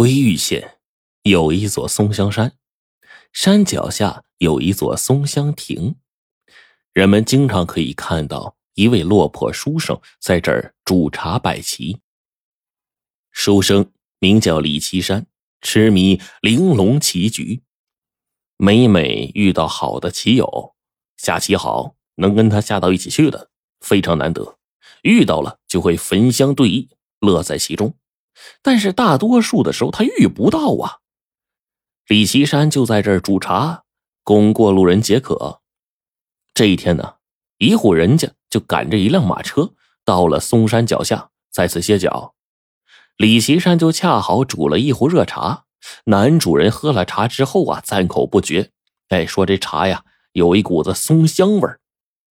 [0.00, 0.78] 归玉县
[1.24, 2.56] 有一座松香山，
[3.34, 5.96] 山脚下有一座松香亭，
[6.94, 12.00] 人们经常可以看到一位落魄书生在这儿煮茶摆棋。
[13.30, 15.26] 书生名叫李岐山，
[15.60, 17.62] 痴迷玲珑棋局，
[18.56, 20.74] 每每遇到好的棋友，
[21.18, 24.56] 下棋好能跟他下到一起去的非常难得，
[25.02, 26.88] 遇到了就会焚香对弈，
[27.18, 27.94] 乐在其中。
[28.62, 30.98] 但是大多数的时候他遇不到啊。
[32.06, 33.84] 李岐山就在这儿煮茶，
[34.24, 35.60] 供过路人解渴。
[36.54, 37.14] 这一天呢，
[37.58, 39.74] 一户人家就赶着一辆马车
[40.04, 42.34] 到了嵩山脚下，在此歇脚。
[43.16, 45.64] 李岐山就恰好煮了一壶热茶。
[46.06, 48.70] 男主人喝了茶之后啊，赞口不绝。
[49.08, 51.80] 哎，说这茶呀，有一股子松香味儿。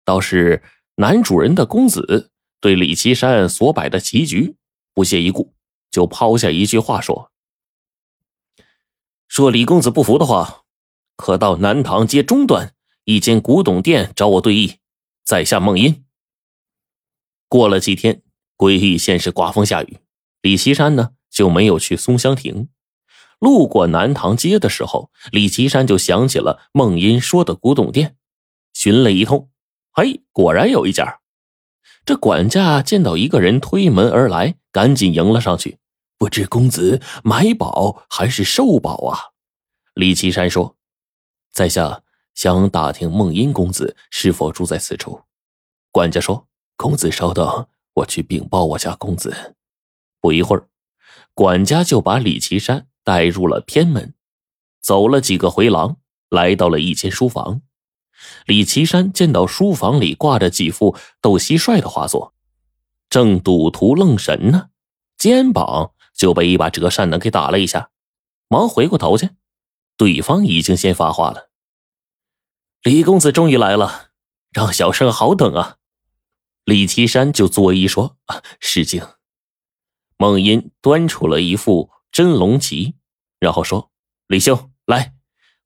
[0.03, 0.61] 倒是
[0.95, 4.55] 男主人的公子对李岐山所摆的棋局
[4.93, 5.53] 不屑一顾。
[5.91, 7.31] 就抛下一句话说
[9.27, 10.63] ：“说李公子不服的话，
[11.15, 12.73] 可到南塘街中段
[13.05, 14.77] 一间古董店找我对弈。
[15.23, 16.05] 在下孟音。”
[17.47, 18.21] 过了几天，
[18.55, 19.97] 归义县是刮风下雨，
[20.41, 22.69] 李岐山呢就没有去松香亭。
[23.39, 28.17] 路过南塘街的时候，李岐山就想起了孟音说的古董店，
[28.73, 29.49] 寻了一通，
[29.91, 31.21] 嘿，果然有一家。
[32.05, 35.77] 这管家见到一个人推门而来，赶紧迎了上去。
[36.19, 39.31] 不知公子买宝还是受宝啊？
[39.93, 40.75] 李岐山说
[41.53, 42.03] ：“在下
[42.35, 45.21] 想打听孟音公子是否住在此处。”
[45.93, 49.55] 管家说：“公子稍等，我去禀报我家公子。”
[50.19, 50.67] 不一会儿，
[51.33, 54.13] 管家就把李岐山带入了偏门，
[54.81, 55.95] 走了几个回廊，
[56.27, 57.61] 来到了一间书房。
[58.45, 62.33] 李岐山见到书房里挂着几幅斗蟋蟀的画作，
[63.09, 64.71] 正赌徒愣神呢，
[65.17, 65.93] 肩膀。
[66.19, 67.91] 就被一把折扇呢给打了一下，
[68.49, 69.29] 忙回过头去，
[69.95, 71.49] 对方已经先发话了
[72.83, 74.09] ：“李公子终于来了，
[74.51, 75.77] 让小生好等啊。”
[76.65, 79.01] 李岐山就作揖说：“啊，失敬。”
[80.17, 82.95] 孟音端出了一副真龙旗，
[83.39, 83.89] 然后说
[84.27, 85.13] ：“李兄，来，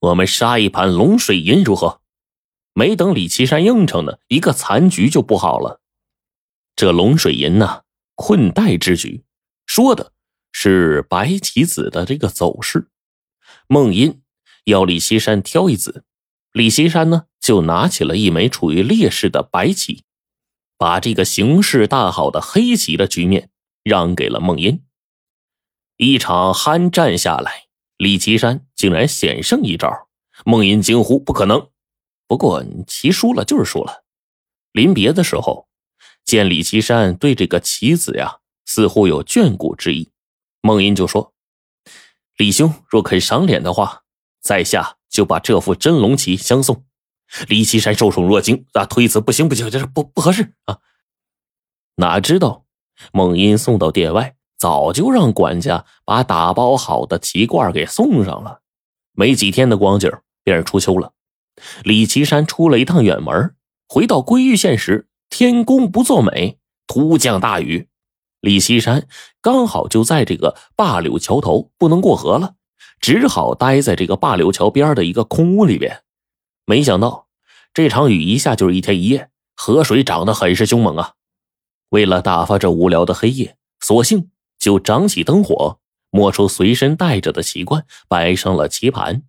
[0.02, 2.02] 我们杀一盘龙水银如何？”
[2.74, 5.82] 没等李岐山应承呢，一个残局就不好了。
[6.76, 9.26] 这龙水银呢，困待之局，
[9.66, 10.13] 说的。
[10.54, 12.88] 是白棋子的这个走势，
[13.68, 14.22] 孟音
[14.64, 16.06] 要李西山挑一子，
[16.54, 20.06] 李西山呢就拿起了一枚处于劣势的白棋，
[20.78, 23.50] 把这个形势大好的黑棋的局面
[23.84, 24.86] 让给了孟音。
[25.98, 27.66] 一场酣战下来，
[27.98, 30.08] 李岐山竟然险胜一招，
[30.46, 31.70] 孟音惊呼：“不可能！”
[32.26, 34.04] 不过棋输了就是输了。
[34.72, 35.68] 临别的时候，
[36.24, 40.13] 见李岐山对这个棋子呀似乎有眷顾之意。
[40.66, 41.34] 孟音就说
[42.38, 44.04] ：“李兄若肯赏脸的话，
[44.42, 46.86] 在下就把这副真龙旗相送。”
[47.50, 50.80] 李岐山受宠若惊，啊，推辞：“不行，不行，这是不不合适啊！”
[51.98, 52.66] 哪知道
[53.12, 58.62] 孟音送到店外，早就让管家把打包好的旗罐给送上了。
[59.12, 60.10] 没几天的光景，
[60.46, 61.12] 便是初秋了。
[61.84, 63.54] 李岐山出了一趟远门，
[63.90, 66.58] 回到归玉县时，天公不作美，
[66.88, 67.90] 突降大雨。
[68.44, 69.08] 李西山
[69.42, 72.56] 刚好就在这个灞柳桥头，不能过河了，
[73.00, 76.04] 只好待在这个灞柳桥边的一个空屋里边。
[76.66, 77.30] 没想到
[77.74, 81.14] 这场雨一下就是一天一夜，河水涨得很是凶猛啊！
[81.92, 84.30] 为了打发这无聊的黑夜，索性
[84.60, 85.80] 就掌起灯火，
[86.10, 89.24] 摸出随身带着的棋罐，摆上了棋盘，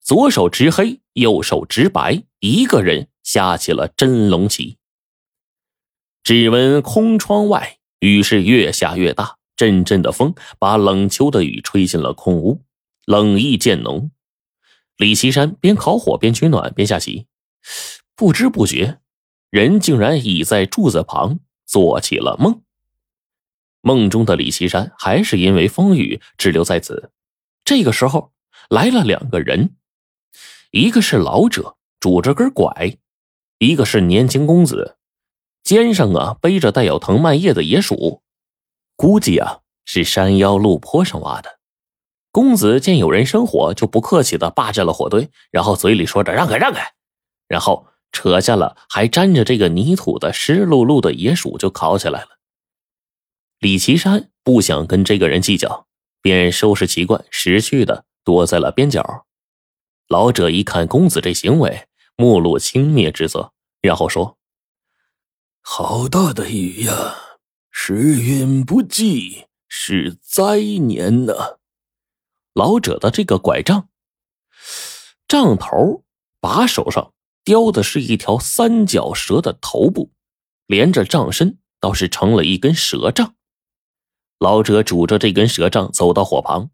[0.00, 4.78] 左手执黑，右手执白，一个人下起了真龙棋。
[6.22, 7.78] 只闻空窗外。
[8.06, 12.62] 雨是越下越大，阵阵的风把冷秋的雨吹进了空屋，
[13.04, 14.10] 冷意渐浓。
[14.96, 17.26] 李岐山边烤火边取暖边下棋，
[18.14, 19.00] 不知不觉，
[19.50, 22.62] 人竟然倚在柱子旁做起了梦。
[23.80, 27.10] 梦中的李岐山还是因为风雨滞留在此。
[27.64, 28.32] 这个时候
[28.70, 29.76] 来了两个人，
[30.70, 32.98] 一个是老者，拄着根拐；
[33.58, 34.96] 一个是年轻公子。
[35.66, 38.22] 肩上啊背着带有藤蔓叶的野鼠，
[38.94, 41.58] 估计啊是山腰路坡上挖的。
[42.30, 46.92] 公子见有人生火，就不客气的霸占了火堆，然后嘴里说着让开让开，
[47.48, 52.38] 然后扯下了还沾着这个泥土的湿漉漉的野鼠就烤起来了。
[53.58, 55.88] 李岐山不想跟这个人计较，
[56.22, 59.26] 便收拾奇怪，识趣的躲在了边角。
[60.06, 63.50] 老者一看公子这行为，目露轻蔑之色，
[63.82, 64.35] 然后说。
[65.68, 67.16] 好大的雨呀！
[67.72, 71.58] 时运不济，是灾年呐！
[72.54, 73.88] 老者的这个拐杖，
[75.26, 76.04] 杖头
[76.40, 80.12] 把手上雕的是一条三角蛇的头部，
[80.66, 83.34] 连着杖身倒是成了一根蛇杖。
[84.38, 86.70] 老者拄着这根蛇杖走到火旁，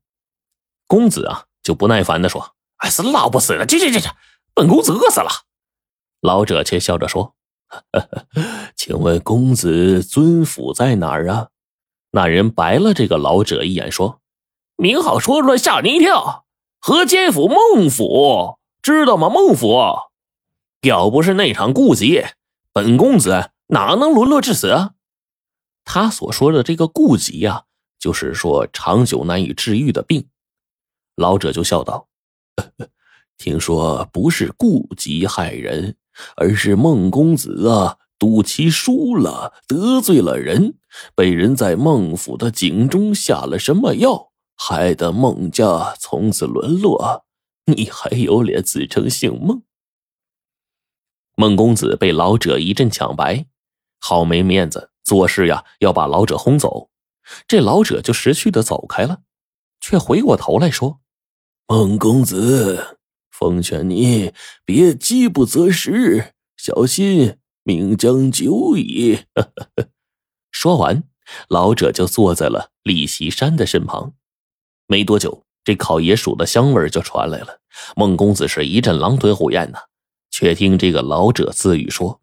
[0.86, 4.14] 公子啊就不耐烦的说：“哎，是老不死了，这这这这，
[4.52, 5.30] 本公子饿死了。”
[6.20, 7.34] 老者却笑着说
[8.76, 11.48] ：“请问公子尊府在哪儿啊？”
[12.12, 14.20] 那人白了这个老者一眼，说
[14.76, 16.44] ：“名号说出来吓您一跳，
[16.80, 19.30] 河间府孟府，知道吗？
[19.30, 19.78] 孟府，
[20.82, 22.22] 要不是那场痼疾，
[22.72, 24.92] 本公子哪能沦落至此啊？”
[25.84, 27.64] 他所说的这个痼疾呀，
[27.98, 30.28] 就是说长久难以治愈的病。
[31.16, 32.08] 老者就笑道
[33.38, 35.96] ：“听说不是痼疾害人，
[36.36, 40.76] 而是孟公子啊。”赌棋输了，得罪了人，
[41.16, 47.24] 被人在孟府的井中下了什么药，害得孟家从此沦落。
[47.64, 49.64] 你还有脸自称姓孟？
[51.34, 53.46] 孟公子被老者一阵抢白，
[53.98, 56.90] 好没面子，做事呀要把老者轰走。
[57.48, 59.22] 这老者就识趣的走开了，
[59.80, 61.00] 却回过头来说
[61.66, 62.98] ：“孟公子，
[63.42, 64.32] 奉劝你
[64.64, 69.20] 别饥不择食，小心。”命将久矣。
[70.50, 71.04] 说完，
[71.48, 74.14] 老者就坐在了李岐山的身旁。
[74.88, 77.60] 没多久，这烤野薯的香味就传来了。
[77.94, 79.78] 孟公子是一阵狼吞虎咽呐。
[80.30, 82.20] 却听这个老者自语说：“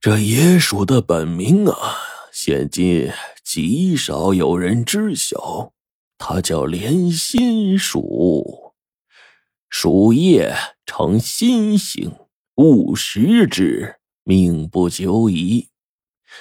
[0.00, 1.96] 这野薯的本名啊，
[2.32, 3.10] 现今
[3.42, 5.72] 极少有人知晓。
[6.18, 8.69] 它叫连心薯，
[9.70, 12.12] 树叶成心形。”
[12.56, 15.68] 误食之，命不久矣。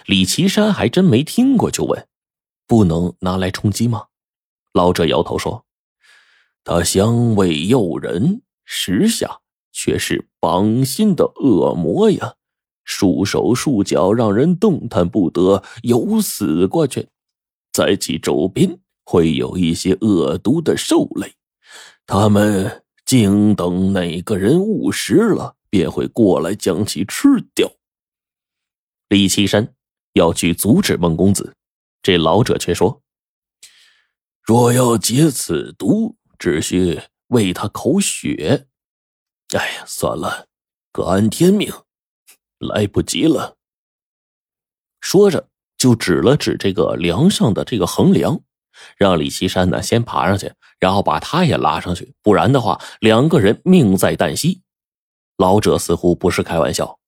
[0.05, 2.07] 李岐山还真没听过，就问
[2.67, 4.07] ：“不能拿来充饥吗？”
[4.73, 5.63] 老者摇头说
[6.65, 9.39] ：“它香味诱人，食下
[9.71, 12.35] 却是绑心的恶魔呀！
[12.83, 17.07] 束手束脚，让人动弹不得，有死过去。
[17.71, 21.33] 在其周边会有一些恶毒的兽类，
[22.05, 27.71] 他们静等哪个人误食了。”便会过来将其吃掉。
[29.07, 29.75] 李岐山
[30.13, 31.55] 要去阻止孟公子，
[32.01, 33.03] 这老者却说
[34.41, 38.65] ：“若要解此毒，只需喂他口血。”
[39.55, 40.47] 哎呀，算了，
[40.91, 41.71] 各安天命，
[42.57, 43.55] 来不及了。
[45.01, 48.41] 说着，就指了指这个梁上的这个横梁，
[48.97, 54.61] 让李岐山呢先爬上去，然后把他也拉上去，不然的话，两个人命在旦夕。
[55.37, 56.99] 老者似乎不是开玩笑，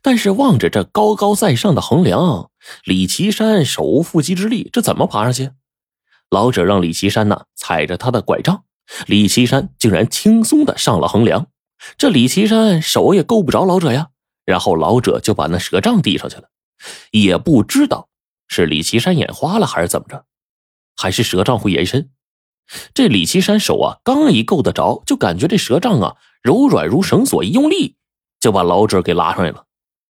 [0.00, 2.50] 但是望着这高高在上的横梁，
[2.84, 5.50] 李岐山手无缚鸡之力，这怎么爬上去？
[6.30, 8.64] 老者让李岐山呢踩着他的拐杖，
[9.06, 11.46] 李岐山竟然轻松的上了横梁。
[11.98, 14.08] 这李岐山手也够不着老者呀，
[14.46, 16.48] 然后老者就把那蛇杖递上去了，
[17.10, 18.08] 也不知道
[18.48, 20.24] 是李岐山眼花了还是怎么着，
[20.96, 22.10] 还是蛇杖会延伸。
[22.94, 27.96] 这李岐山手啊，刚一够得着，就感觉这蛇杖啊柔软如绳索，一用力
[28.40, 29.66] 就把老者给拉上来了。